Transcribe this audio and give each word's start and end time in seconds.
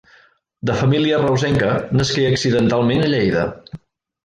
De 0.69 0.77
família 0.79 1.19
reusenca, 1.23 1.69
nasqué 1.99 2.25
accidentalment 2.31 3.05
a 3.07 3.13
Lleida. 3.15 3.47